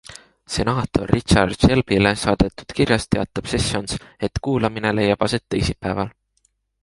Senaator 0.51 1.09
Richard 1.15 1.53
Shelbyle 1.59 2.13
saadetud 2.21 2.73
kirjas 2.79 3.05
teatab 3.15 3.51
Sessions, 3.53 3.95
et 4.29 4.43
kuulamine 4.47 4.95
leiab 5.01 5.27
aset 5.27 5.45
teisipäeval. 5.55 6.11